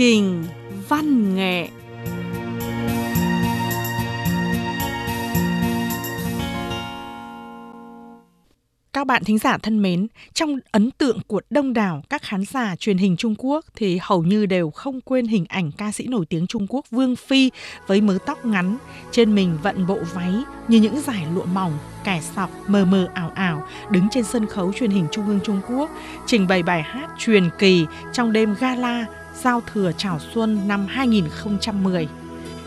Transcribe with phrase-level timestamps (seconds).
[0.00, 0.44] trình
[0.88, 1.68] văn nghệ.
[8.92, 12.76] Các bạn thính giả thân mến, trong ấn tượng của đông đảo các khán giả
[12.76, 16.26] truyền hình Trung Quốc thì hầu như đều không quên hình ảnh ca sĩ nổi
[16.26, 17.50] tiếng Trung Quốc Vương Phi
[17.86, 18.76] với mớ tóc ngắn,
[19.10, 20.34] trên mình vận bộ váy
[20.68, 24.72] như những giải lụa mỏng, kẻ sọc mờ mờ ảo ảo đứng trên sân khấu
[24.72, 25.90] truyền hình Trung ương Trung Quốc
[26.26, 29.06] trình bày bài hát truyền kỳ trong đêm gala
[29.42, 32.08] giao thừa chào xuân năm 2010.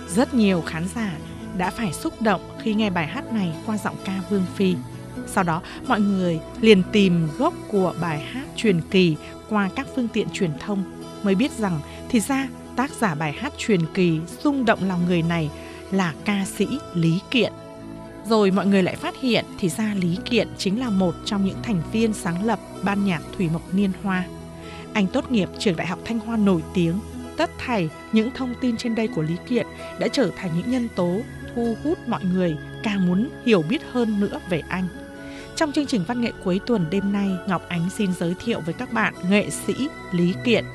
[0.08, 1.12] Rất nhiều khán giả
[1.58, 4.76] đã phải xúc động khi nghe bài hát này qua giọng ca Vương Phi.
[5.28, 9.16] Sau đó, mọi người liền tìm gốc của bài hát truyền kỳ
[9.50, 10.84] qua các phương tiện truyền thông
[11.24, 15.22] mới biết rằng thì ra tác giả bài hát truyền kỳ rung động lòng người
[15.22, 15.50] này
[15.92, 17.54] là ca sĩ Lý Kiện.
[18.30, 21.58] Rồi mọi người lại phát hiện thì ra Lý Kiện chính là một trong những
[21.64, 24.24] thành viên sáng lập ban nhạc Thủy Mộc Niên Hoa.
[24.94, 27.00] Anh tốt nghiệp trường đại học Thanh Hoa nổi tiếng.
[27.38, 29.68] Tất thảy những thông tin trên đây của Lý Kiện
[30.00, 31.22] đã trở thành những nhân tố
[31.56, 34.88] thu hút mọi người càng muốn hiểu biết hơn nữa về anh.
[35.56, 38.74] Trong chương trình văn nghệ cuối tuần đêm nay, Ngọc Ánh xin giới thiệu với
[38.74, 39.74] các bạn nghệ sĩ
[40.12, 40.66] Lý Kiện.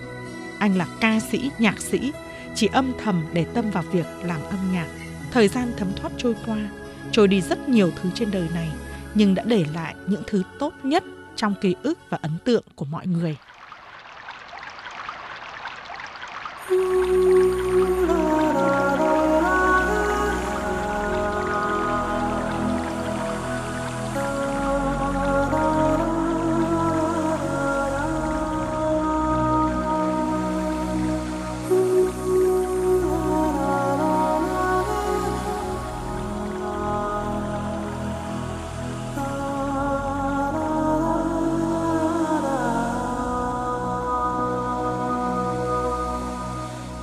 [0.58, 2.12] Anh là ca sĩ, nhạc sĩ,
[2.54, 4.86] chỉ âm thầm để tâm vào việc làm âm nhạc.
[5.30, 6.68] Thời gian thấm thoát trôi qua,
[7.12, 8.68] trôi đi rất nhiều thứ trên đời này,
[9.14, 11.04] nhưng đã để lại những thứ tốt nhất
[11.36, 13.36] trong ký ức và ấn tượng của mọi người.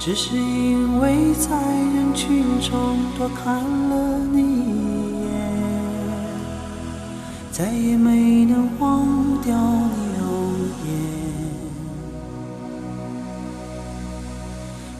[0.05, 5.27] 只是因为在人群中多看了你一眼，
[7.51, 9.03] 再也没能忘
[9.41, 10.53] 掉你容
[10.85, 10.87] 颜。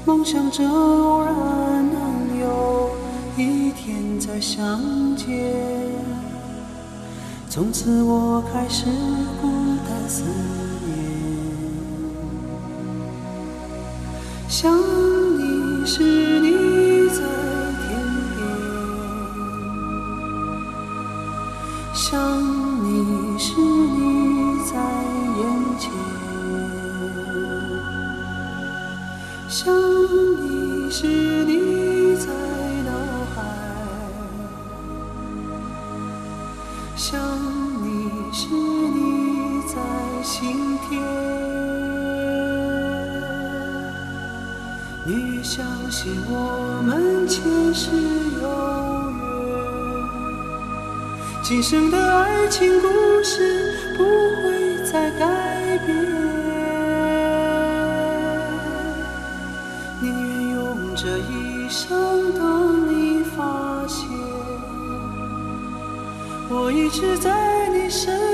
[0.08, 2.90] 梦想着偶然能有
[3.38, 4.82] 一天再相
[5.16, 5.54] 见，
[7.48, 8.86] 从此我开始
[9.40, 9.52] 孤
[9.88, 10.65] 单思念。
[14.58, 14.72] 想
[15.38, 16.25] 你时，
[45.08, 47.44] 你相信我们前
[47.76, 47.92] 世
[48.42, 48.48] 有
[49.20, 49.24] 缘，
[51.44, 52.88] 今生的爱情故
[53.24, 55.96] 事不会再改变。
[60.02, 64.10] 宁愿用这一生等你发现，
[66.50, 68.25] 我一直在你身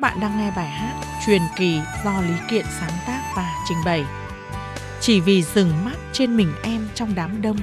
[0.00, 3.78] Các bạn đang nghe bài hát Truyền kỳ do Lý Kiện sáng tác và trình
[3.84, 4.04] bày.
[5.00, 7.56] Chỉ vì dừng mắt trên mình em trong đám đông,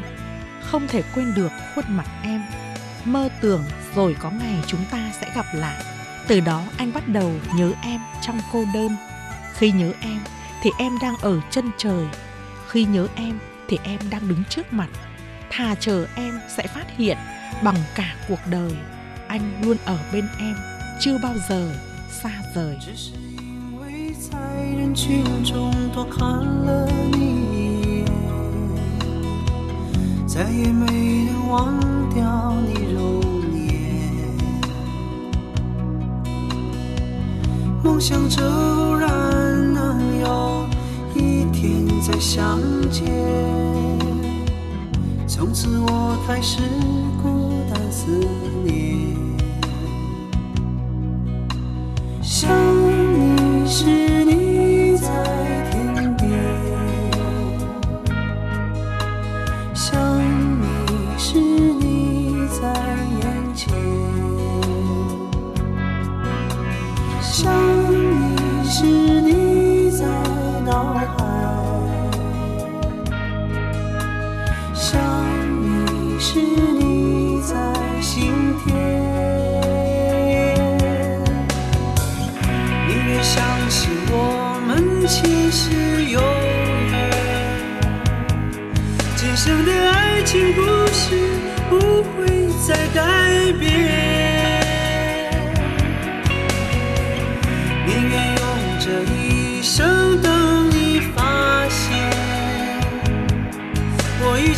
[0.62, 2.42] không thể quên được khuôn mặt em.
[3.06, 3.64] Mơ tưởng
[3.96, 5.84] rồi có ngày chúng ta sẽ gặp lại.
[6.28, 8.96] Từ đó anh bắt đầu nhớ em trong cô đơn.
[9.54, 10.20] Khi nhớ em
[10.62, 12.06] thì em đang ở chân trời.
[12.68, 14.90] Khi nhớ em thì em đang đứng trước mặt.
[15.50, 17.18] Thà chờ em sẽ phát hiện
[17.64, 18.72] bằng cả cuộc đời
[19.28, 20.56] anh luôn ở bên em
[21.00, 21.76] chưa bao giờ
[22.22, 24.40] 啥子只是因为在
[24.78, 27.20] 人群中多看了你
[27.52, 28.06] 一眼
[30.26, 31.78] 再也没能忘
[32.14, 33.22] 掉你容
[33.52, 33.68] 颜
[37.84, 39.10] 梦想着偶然
[39.74, 40.66] 能有
[41.16, 43.04] 一天再相见。
[45.28, 46.62] 从此我开始
[47.22, 48.08] 孤单思
[48.64, 49.05] 念。
[52.36, 52.75] 想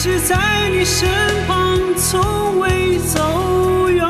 [0.06, 1.08] 直在你身
[1.46, 4.06] 旁，从未走远。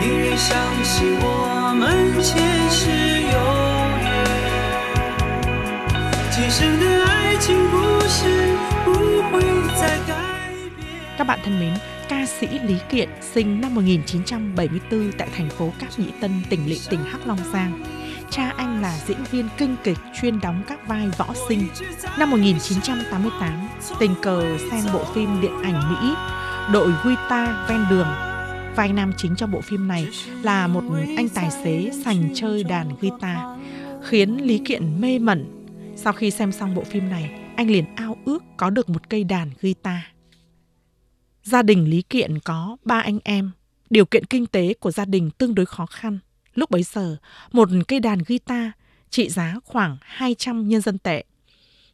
[0.00, 2.90] 宁愿相信我们前世
[3.22, 3.38] 有
[4.02, 4.06] 缘，
[6.30, 7.76] 今生的爱情故
[8.08, 8.54] 事
[8.84, 8.92] 不
[9.30, 9.42] 会
[9.80, 10.12] 再改
[10.52, 10.70] 变。
[11.18, 11.74] Các bạn thân mến,
[12.08, 16.80] ca sĩ Lý Kiện sinh năm 1974 tại thành phố Cát Nhĩ Tân, tỉnh Lị
[16.90, 17.72] tỉnh Hắc Long Giang.
[18.31, 21.67] Cha anh là diễn viên kinh kịch chuyên đóng các vai võ sinh.
[22.19, 26.15] Năm 1988, tình cờ xem bộ phim điện ảnh Mỹ
[26.73, 28.07] Đội Guitar ven đường.
[28.75, 30.07] Vai nam chính trong bộ phim này
[30.41, 30.83] là một
[31.17, 33.37] anh tài xế sành chơi đàn guitar,
[34.03, 35.45] khiến Lý Kiện mê mẩn.
[35.95, 39.23] Sau khi xem xong bộ phim này, anh liền ao ước có được một cây
[39.23, 39.99] đàn guitar.
[41.43, 43.51] Gia đình Lý Kiện có ba anh em.
[43.89, 46.19] Điều kiện kinh tế của gia đình tương đối khó khăn.
[46.59, 47.17] Lúc bấy giờ,
[47.51, 48.67] một cây đàn guitar
[49.09, 51.23] trị giá khoảng 200 nhân dân tệ.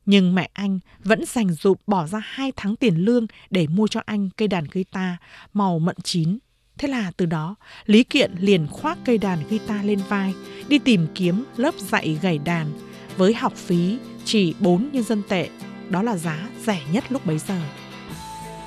[0.06, 4.02] Nhưng mẹ anh vẫn dành dụm bỏ ra 2 tháng tiền lương để mua cho
[4.06, 5.16] anh cây đàn guitar
[5.54, 6.38] màu mận chín.
[6.78, 10.34] Thế là từ đó, Lý Kiện liền khoác cây đàn guitar lên vai,
[10.68, 12.72] đi tìm kiếm lớp dạy gảy đàn
[13.18, 15.50] với học phí chỉ 4 nhân dân tệ.
[15.90, 17.62] Đó là giá rẻ nhất lúc bấy giờ.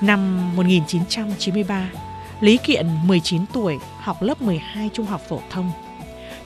[0.01, 1.91] Năm 1993,
[2.41, 5.73] Lý Kiện 19 tuổi, học lớp 12 trung học phổ thông.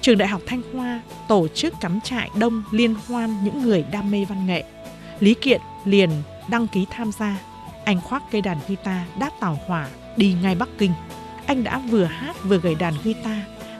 [0.02, 4.10] Trường Đại học Thanh Hoa tổ chức cắm trại đông liên hoan những người đam
[4.10, 4.64] mê văn nghệ.
[5.20, 6.10] Lý Kiện liền
[6.50, 7.38] đăng ký tham gia.
[7.84, 10.92] Anh khoác cây đàn guitar đáp tàu hỏa đi ngay Bắc Kinh.
[11.46, 13.38] Anh đã vừa hát vừa gảy đàn guitar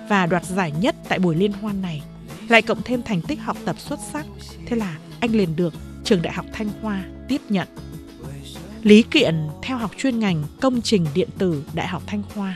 [0.09, 2.03] và đoạt giải nhất tại buổi liên hoan này.
[2.49, 4.27] Lại cộng thêm thành tích học tập xuất sắc,
[4.67, 5.75] thế là anh liền được
[6.05, 7.69] Trường Đại học Thanh Hoa tiếp nhận.
[8.83, 12.55] Lý Kiện theo học chuyên ngành công trình điện tử Đại học Thanh Hoa.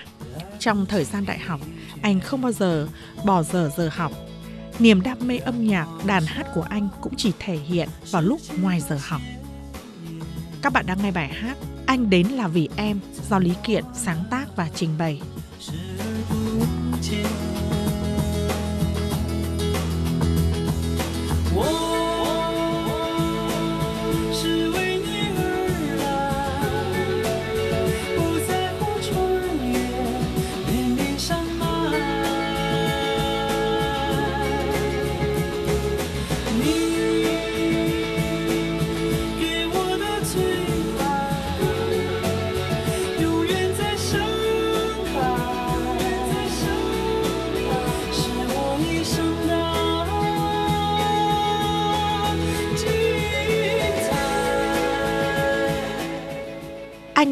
[0.59, 1.61] Trong thời gian đại học,
[2.03, 2.89] anh không bao giờ
[3.25, 4.13] bỏ giờ giờ học.
[4.79, 8.41] Niềm đam mê âm nhạc, đàn hát của anh cũng chỉ thể hiện vào lúc
[8.61, 9.21] ngoài giờ học.
[10.63, 11.57] Các bạn đang nghe bài hát
[11.87, 13.01] Anh đến là vì em
[13.31, 15.21] do Lý Kiện sáng tác và trình bày.
[17.03, 17.36] 视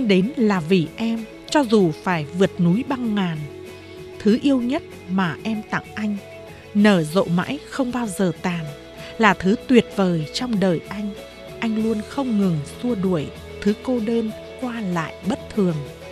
[0.04, 3.38] Anh đến là vì em, cho dù phải vượt núi băng ngàn.
[4.18, 6.16] Thứ yêu nhất mà em tặng anh,
[6.74, 8.64] nở rộ mãi không bao giờ tàn,
[9.18, 11.10] là thứ tuyệt vời trong đời anh.
[11.60, 13.26] Anh luôn không ngừng xua đuổi
[13.62, 15.76] thứ cô đơn qua lại bất thường.“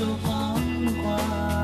[0.00, 0.54] 说谎
[1.04, 1.60] 话？”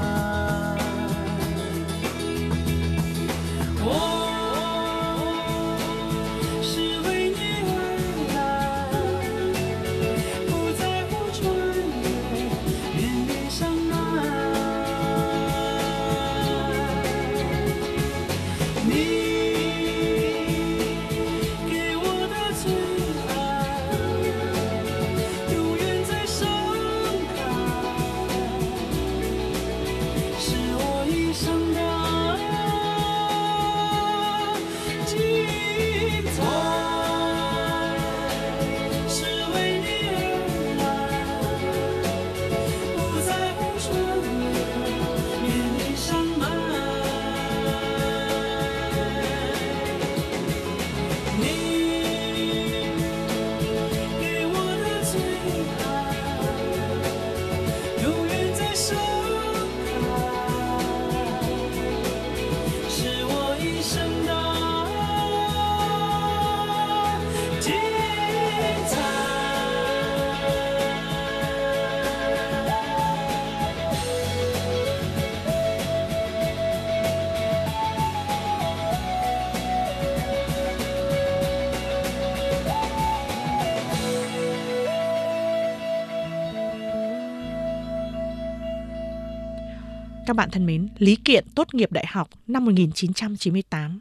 [90.27, 94.01] Các bạn thân mến, Lý Kiện tốt nghiệp đại học năm 1998.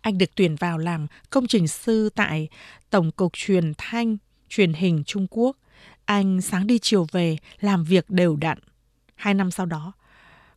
[0.00, 2.48] Anh được tuyển vào làm công trình sư tại
[2.90, 4.16] Tổng cục Truyền thanh,
[4.48, 5.56] Truyền hình Trung Quốc.
[6.04, 8.58] Anh sáng đi chiều về, làm việc đều đặn.
[9.14, 9.92] Hai năm sau đó,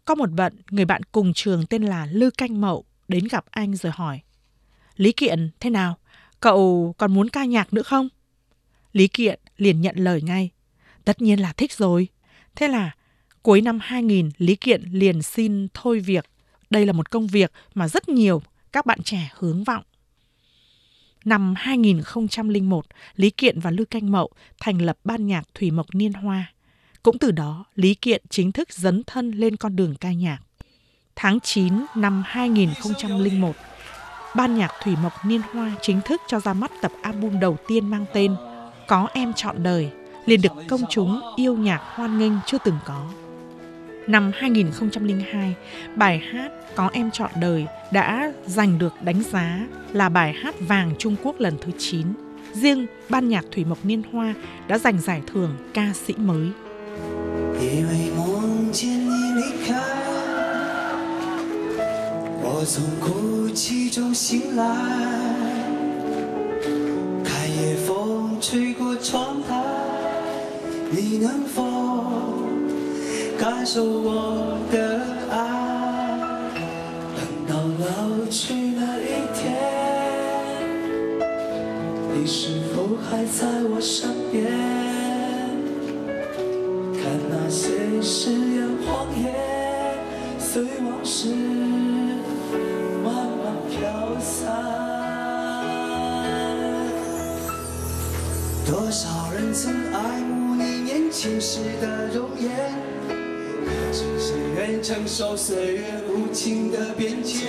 [0.06, 3.76] có một bận người bạn cùng trường tên là Lư Canh Mậu đến gặp anh
[3.76, 4.20] rồi hỏi.
[4.96, 5.98] Lý Kiện, thế nào?
[6.40, 8.10] Cậu còn muốn ca nhạc nữa không?
[8.94, 10.50] Lý Kiện liền nhận lời ngay.
[11.06, 12.08] Tất nhiên là thích rồi.
[12.56, 12.92] Thế là
[13.44, 16.26] cuối năm 2000 Lý Kiện liền xin thôi việc.
[16.70, 18.42] Đây là một công việc mà rất nhiều
[18.72, 19.84] các bạn trẻ hướng vọng.
[21.26, 24.30] Năm 2001, Lý Kiện và Lưu Canh Mậu
[24.60, 26.54] thành lập ban nhạc Thủy Mộc Niên Hoa.
[27.04, 30.40] Cũng từ đó, Lý Kiện chính thức dấn thân lên con đường ca nhạc.
[31.16, 33.56] Tháng 9 năm 2001,
[34.36, 37.90] ban nhạc Thủy Mộc Niên Hoa chính thức cho ra mắt tập album đầu tiên
[37.90, 38.36] mang tên
[38.88, 39.90] Có Em Chọn Đời,
[40.26, 43.10] liền được công chúng yêu nhạc hoan nghênh chưa từng có.
[44.09, 45.55] Năm 2002,
[45.97, 50.93] bài hát Có Em Chọn Đời đã giành được đánh giá là bài hát vàng
[50.99, 52.07] Trung Quốc lần thứ 9.
[52.53, 54.35] Riêng ban nhạc Thủy Mộc Niên Hoa
[54.69, 56.51] đã giành giải thưởng ca sĩ mới.
[57.61, 59.75] 因为梦见你离开，
[62.43, 64.65] 我从哭泣中醒来，
[67.25, 69.55] 看夜风吹过窗台，
[70.93, 71.63] 你能否
[73.40, 75.00] 感受我的
[75.32, 75.38] 爱？
[77.16, 79.56] 等到老去那一天，
[82.14, 84.52] 你是否还在我身边？
[87.02, 89.34] 看那些誓言谎言，
[90.38, 91.30] 随往事
[93.06, 94.52] 慢慢飘散。
[98.68, 102.52] 多少人曾爱慕你年轻时的容颜，
[103.89, 107.49] 可知谁愿承受岁月无情的变迁？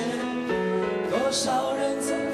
[1.09, 2.25] 多少人曾。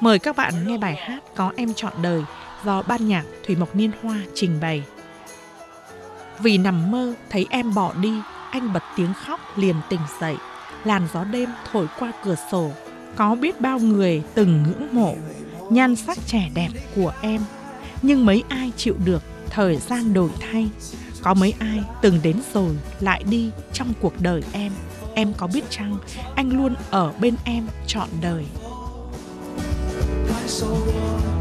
[0.00, 2.22] Mời các bạn nghe bài hát Có Em Chọn Đời
[2.64, 4.82] do ban nhạc Thủy Mộc Niên Hoa trình bày.
[6.38, 8.12] Vì nằm mơ thấy em bỏ đi,
[8.51, 10.35] anh bật tiếng khóc liền tỉnh dậy.
[10.83, 12.71] Làn gió đêm thổi qua cửa sổ,
[13.15, 15.15] có biết bao người từng ngưỡng mộ
[15.69, 17.41] nhan sắc trẻ đẹp của em.
[18.01, 20.69] Nhưng mấy ai chịu được thời gian đổi thay,
[21.21, 24.71] có mấy ai từng đến rồi lại đi trong cuộc đời em.
[25.15, 25.97] Em có biết chăng,
[26.35, 28.45] anh luôn ở bên em trọn đời.
[30.51, 31.31] 受我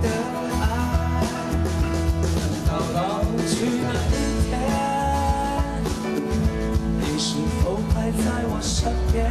[8.12, 9.30] 在我身边？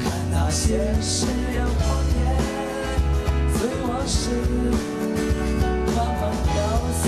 [0.00, 1.78] 看那些誓言谎
[2.14, 2.16] 言，
[3.52, 4.30] 随往事
[5.94, 6.48] 慢慢飘
[6.92, 7.04] 散。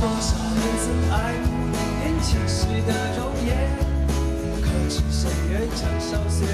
[0.00, 2.56] 多少人曾爱慕你年轻时
[2.86, 3.50] 的容颜？
[4.60, 5.20] 可知谁
[5.50, 6.52] 愿承受岁月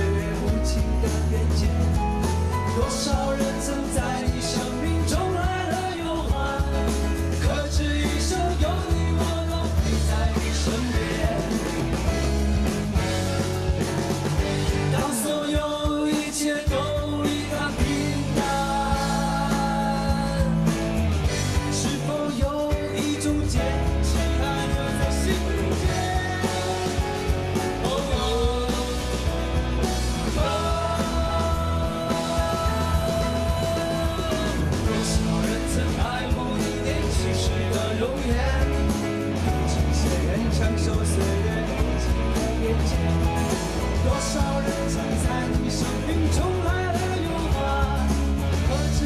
[45.70, 47.58] 生命中来了又还。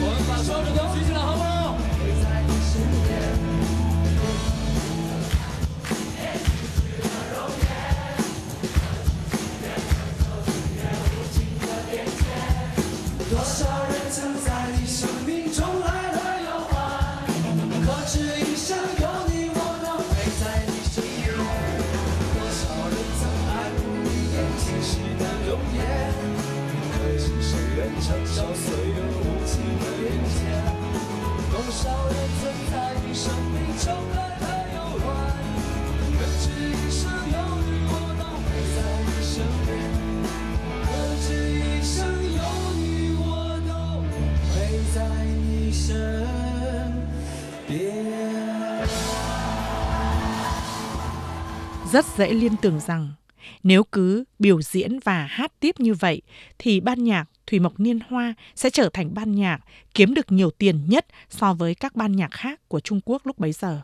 [0.04, 1.12] 我们把所有的。
[51.92, 53.12] Rất dễ liên tưởng rằng
[53.62, 56.22] nếu cứ biểu diễn và hát tiếp như vậy
[56.58, 59.58] thì ban nhạc Thủy Mộc Niên Hoa sẽ trở thành ban nhạc
[59.94, 63.38] kiếm được nhiều tiền nhất so với các ban nhạc khác của Trung Quốc lúc
[63.38, 63.80] bấy giờ.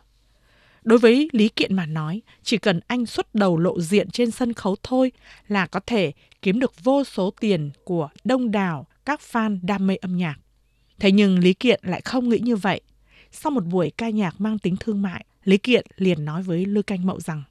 [0.82, 4.52] Đối với Lý Kiện mà nói, chỉ cần anh xuất đầu lộ diện trên sân
[4.52, 5.12] khấu thôi
[5.48, 6.12] là có thể
[6.42, 10.36] kiếm được vô số tiền của đông đảo các fan đam mê âm nhạc.
[10.98, 12.80] Thế nhưng Lý Kiện lại không nghĩ như vậy.
[13.32, 16.82] Sau một buổi ca nhạc mang tính thương mại, Lý Kiện liền nói với Lư
[16.82, 17.42] Canh Mậu rằng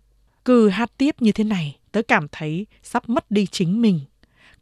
[0.48, 4.00] cứ hát tiếp như thế này, tớ cảm thấy sắp mất đi chính mình.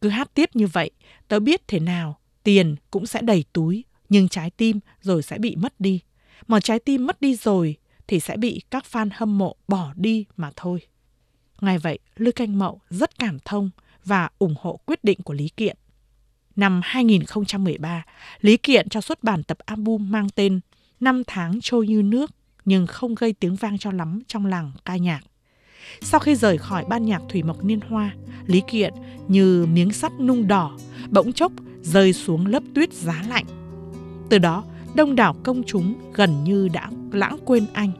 [0.01, 0.91] Cứ hát tiếp như vậy,
[1.27, 5.55] tớ biết thế nào, tiền cũng sẽ đầy túi, nhưng trái tim rồi sẽ bị
[5.55, 5.99] mất đi.
[6.47, 7.75] Mà trái tim mất đi rồi
[8.07, 10.79] thì sẽ bị các fan hâm mộ bỏ đi mà thôi.
[11.61, 13.69] Ngay vậy, Lư Canh Mậu rất cảm thông
[14.05, 15.77] và ủng hộ quyết định của Lý Kiện.
[16.55, 18.05] Năm 2013,
[18.41, 20.59] Lý Kiện cho xuất bản tập album mang tên
[20.99, 22.31] Năm tháng trôi như nước
[22.65, 25.21] nhưng không gây tiếng vang cho lắm trong làng ca nhạc.
[26.01, 28.13] Sau khi rời khỏi ban nhạc Thủy Mộc Niên Hoa,
[28.45, 28.93] Lý Kiện
[29.27, 30.77] như miếng sắt nung đỏ,
[31.09, 33.45] bỗng chốc rơi xuống lớp tuyết giá lạnh.
[34.29, 34.63] Từ đó,
[34.95, 37.91] đông đảo công chúng gần như đã lãng quên anh.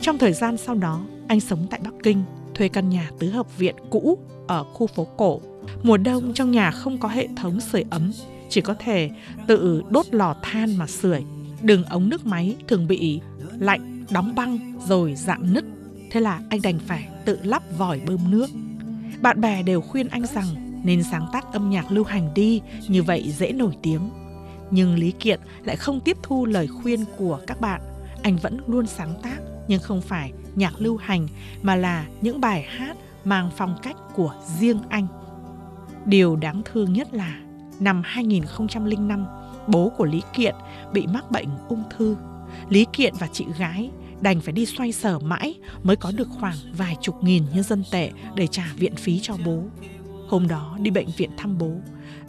[0.00, 2.22] Trong thời gian sau đó, anh sống tại Bắc Kinh,
[2.54, 5.40] thuê căn nhà tứ hợp viện cũ ở khu phố cổ.
[5.82, 8.12] Mùa đông trong nhà không có hệ thống sưởi ấm,
[8.48, 9.10] chỉ có thể
[9.46, 11.24] tự đốt lò than mà sưởi.
[11.62, 13.20] Đường ống nước máy thường bị
[13.58, 15.64] lạnh, đóng băng rồi dạn nứt.
[16.12, 18.46] Thế là anh đành phải tự lắp vòi bơm nước.
[19.22, 20.46] Bạn bè đều khuyên anh rằng
[20.84, 24.10] nên sáng tác âm nhạc lưu hành đi, như vậy dễ nổi tiếng.
[24.70, 27.80] Nhưng Lý Kiện lại không tiếp thu lời khuyên của các bạn.
[28.22, 31.28] Anh vẫn luôn sáng tác, nhưng không phải nhạc lưu hành
[31.62, 35.06] mà là những bài hát mang phong cách của riêng anh.
[36.04, 37.40] Điều đáng thương nhất là
[37.80, 39.26] năm 2005,
[39.66, 40.54] bố của Lý Kiện
[40.92, 42.16] bị mắc bệnh ung thư.
[42.68, 43.90] Lý Kiện và chị gái
[44.22, 47.84] đành phải đi xoay sở mãi mới có được khoảng vài chục nghìn nhân dân
[47.90, 49.62] tệ để trả viện phí cho bố.
[50.28, 51.72] Hôm đó đi bệnh viện thăm bố,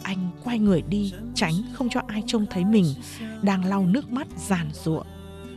[0.02, 2.86] anh quay người đi tránh không cho ai trông thấy mình
[3.42, 5.06] đang lau nước mắt giàn ruộng.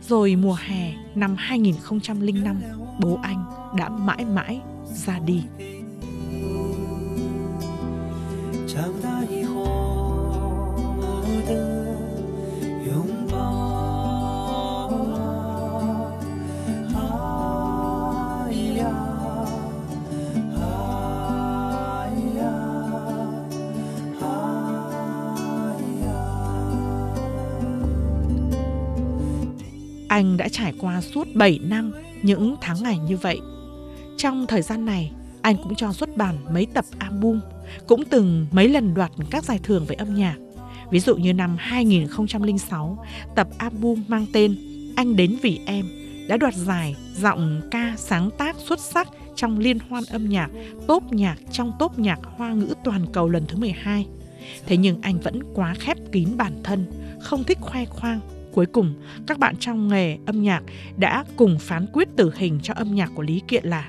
[0.08, 2.60] Rồi mùa hè năm 2005,
[3.00, 3.44] bố anh
[3.76, 4.60] đã mãi mãi
[5.06, 5.42] ra đi.
[30.18, 33.40] Anh đã trải qua suốt 7 năm những tháng ngày như vậy.
[34.16, 37.40] Trong thời gian này, anh cũng cho xuất bản mấy tập album,
[37.86, 40.36] cũng từng mấy lần đoạt các giải thưởng về âm nhạc.
[40.90, 43.04] Ví dụ như năm 2006,
[43.34, 44.56] tập album mang tên
[44.96, 45.86] Anh đến vì em
[46.28, 50.50] đã đoạt giải giọng ca sáng tác xuất sắc trong liên hoan âm nhạc
[50.86, 54.06] tốt nhạc trong tốt nhạc hoa ngữ toàn cầu lần thứ 12.
[54.66, 56.86] Thế nhưng anh vẫn quá khép kín bản thân,
[57.20, 58.20] không thích khoe khoang
[58.52, 58.94] Cuối cùng,
[59.26, 60.62] các bạn trong nghề âm nhạc
[60.96, 63.88] đã cùng phán quyết tử hình cho âm nhạc của Lý Kiện là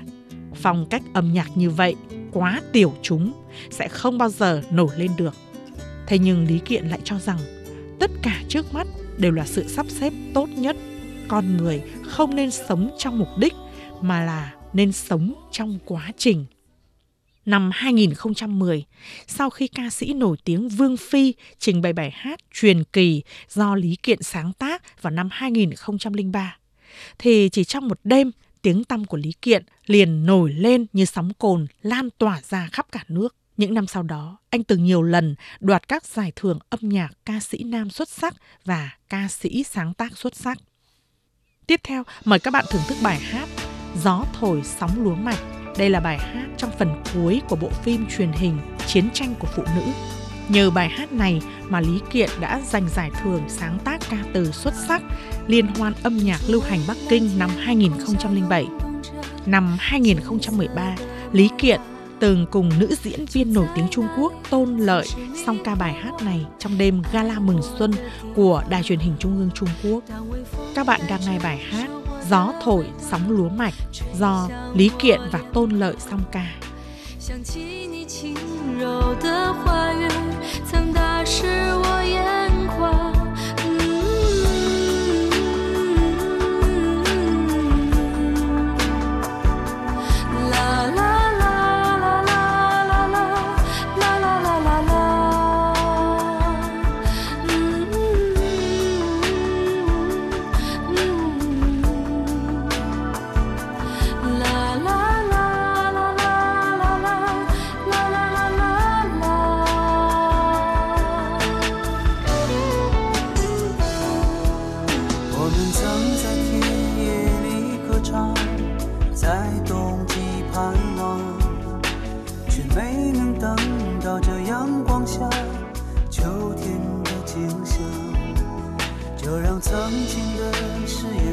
[0.54, 1.94] phong cách âm nhạc như vậy
[2.32, 3.32] quá tiểu chúng
[3.70, 5.34] sẽ không bao giờ nổi lên được.
[6.06, 7.38] Thế nhưng Lý Kiện lại cho rằng
[8.00, 8.86] tất cả trước mắt
[9.18, 10.76] đều là sự sắp xếp tốt nhất.
[11.28, 13.54] Con người không nên sống trong mục đích
[14.00, 16.46] mà là nên sống trong quá trình.
[17.50, 18.84] Năm 2010,
[19.26, 23.74] sau khi ca sĩ nổi tiếng Vương Phi trình bày bài hát truyền kỳ do
[23.74, 26.56] Lý Kiện sáng tác vào năm 2003,
[27.18, 28.30] thì chỉ trong một đêm,
[28.62, 32.86] tiếng tăm của Lý Kiện liền nổi lên như sóng cồn lan tỏa ra khắp
[32.92, 33.36] cả nước.
[33.56, 37.40] Những năm sau đó, anh từng nhiều lần đoạt các giải thưởng âm nhạc ca
[37.40, 38.34] sĩ nam xuất sắc
[38.64, 40.58] và ca sĩ sáng tác xuất sắc.
[41.66, 43.48] Tiếp theo, mời các bạn thưởng thức bài hát
[44.02, 48.06] Gió thổi sóng lúa mạch đây là bài hát trong phần cuối của bộ phim
[48.16, 49.82] truyền hình Chiến tranh của phụ nữ.
[50.48, 54.52] Nhờ bài hát này mà Lý Kiện đã giành giải thưởng sáng tác ca từ
[54.52, 55.02] xuất sắc
[55.46, 58.66] Liên hoan âm nhạc lưu hành Bắc Kinh năm 2007.
[59.46, 60.96] Năm 2013,
[61.32, 61.80] Lý Kiện
[62.20, 65.06] từng cùng nữ diễn viên nổi tiếng Trung Quốc Tôn Lợi
[65.46, 67.92] song ca bài hát này trong đêm gala mừng xuân
[68.34, 70.04] của Đài truyền hình Trung ương Trung Quốc.
[70.74, 73.73] Các bạn đang nghe bài hát Gió thổi sóng lúa mạch
[74.19, 76.45] do Lý Kiện và Tôn Lợi song ca.
[77.19, 78.35] 想起你轻
[78.79, 80.07] 柔的花语，
[80.71, 81.98] 曾打湿我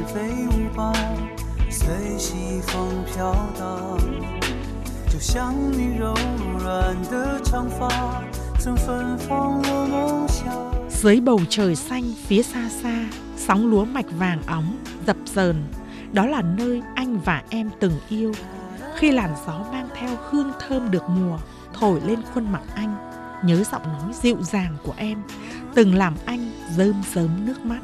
[0.06, 0.92] 飞舞吧，
[1.70, 3.98] 随西风飘荡。
[5.10, 6.14] 就像你柔
[6.58, 8.22] 软的长发，
[8.58, 10.52] 曾芬芳了梦想。
[10.88, 13.04] Dưới bầu trời xanh phía xa xa,
[13.36, 15.64] sóng lúa mạch vàng óng dập dờn.
[16.12, 18.32] Đó là nơi anh và em từng yêu.
[18.96, 21.38] Khi làn gió mang theo hương thơm được mùa
[21.74, 22.96] thổi lên khuôn mặt anh,
[23.44, 25.22] nhớ giọng nói dịu dàng của em,
[25.74, 27.80] từng làm anh rơm rớm nước mắt.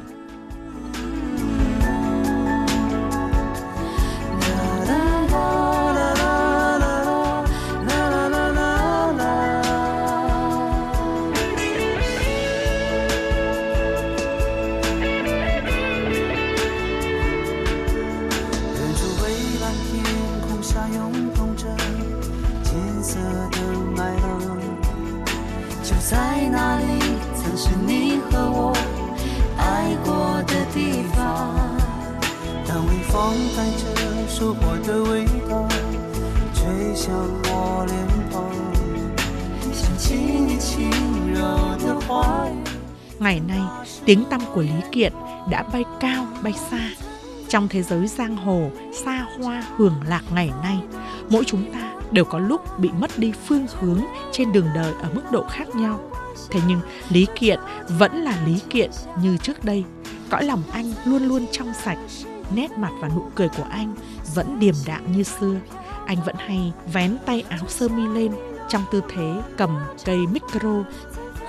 [43.18, 43.60] Ngày nay,
[44.04, 45.12] tiếng tăm của Lý Kiện
[45.50, 47.03] đã bay cao bay xa.
[47.48, 48.70] Trong thế giới giang hồ,
[49.04, 50.78] xa hoa hưởng lạc ngày nay,
[51.30, 54.00] mỗi chúng ta đều có lúc bị mất đi phương hướng
[54.32, 56.00] trên đường đời ở mức độ khác nhau.
[56.50, 57.60] Thế nhưng Lý Kiện
[57.98, 58.90] vẫn là Lý Kiện
[59.22, 59.84] như trước đây.
[60.30, 61.98] Cõi lòng anh luôn luôn trong sạch,
[62.54, 63.94] nét mặt và nụ cười của anh
[64.34, 65.56] vẫn điềm đạm như xưa.
[66.06, 68.32] Anh vẫn hay vén tay áo sơ mi lên
[68.68, 70.84] trong tư thế cầm cây micro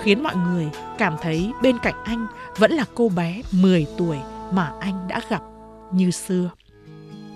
[0.03, 2.27] khiến mọi người cảm thấy bên cạnh anh
[2.58, 4.17] vẫn là cô bé 10 tuổi
[4.51, 5.41] mà anh đã gặp
[5.95, 6.49] như xưa.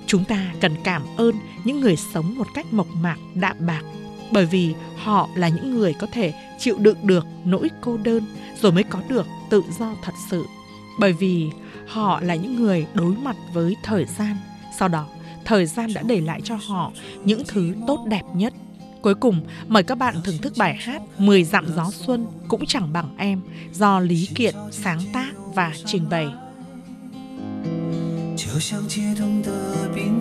[0.08, 3.82] Chúng ta cần cảm ơn những người sống một cách mộc mạc, đạm bạc
[4.32, 8.24] bởi vì họ là những người có thể chịu đựng được nỗi cô đơn
[8.62, 10.46] rồi mới có được tự do thật sự.
[11.00, 11.50] Bởi vì
[11.88, 14.38] họ là những người đối mặt với thời gian,
[14.78, 15.08] sau đó
[15.46, 16.92] thời gian đã để lại cho họ
[17.24, 18.54] những thứ tốt đẹp nhất
[19.02, 22.94] Cuối cùng, mời các bạn thưởng thức bài hát 10 dặm gió xuân cũng chẳng
[22.94, 23.42] bằng em
[23.74, 26.28] do Lý Kiện sáng tác và trình bày.
[28.60, 30.19] 就像解冻的冰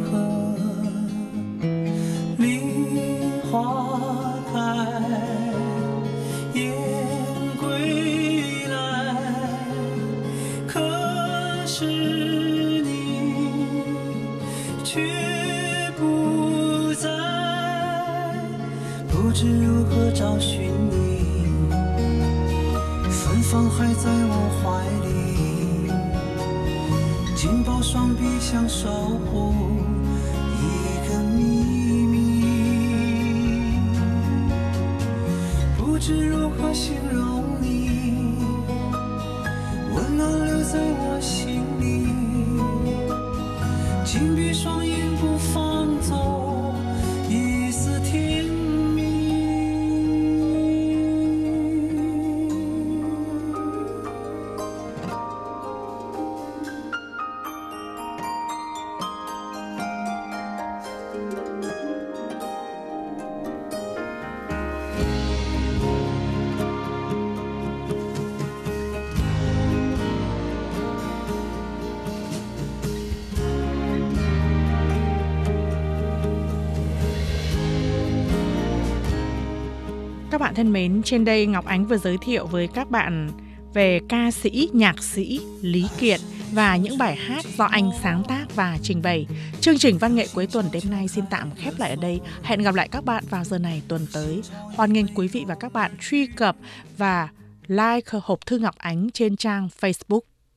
[80.39, 83.31] Các bạn thân mến, trên đây Ngọc Ánh vừa giới thiệu với các bạn
[83.75, 86.21] về ca sĩ, nhạc sĩ Lý Kiện
[86.53, 89.27] và những bài hát do anh sáng tác và trình bày.
[89.61, 92.21] Chương trình văn nghệ cuối tuần đêm nay xin tạm khép lại ở đây.
[92.43, 94.43] Hẹn gặp lại các bạn vào giờ này tuần tới.
[94.75, 96.57] Hoan nghênh quý vị và các bạn truy cập
[96.97, 97.29] và
[97.67, 100.21] like hộp thư Ngọc Ánh trên trang Facebook.